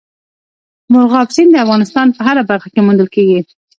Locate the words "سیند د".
1.35-1.55